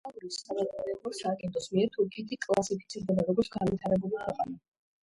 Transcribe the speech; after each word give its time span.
ცენტრალური 0.03 0.29
სადაზვერვო 0.37 1.11
სააგენტოს 1.17 1.69
მიერ, 1.75 1.91
თურქეთი 1.99 2.41
კლასიფიცირდება, 2.47 3.31
როგორც 3.31 3.55
განვითარებული 3.61 4.21
ქვეყანა. 4.27 4.61